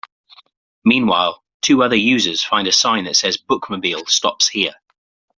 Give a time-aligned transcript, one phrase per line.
[0.83, 4.73] Meanwhile, two other Users find a sign that says Bookmobile Stops Here.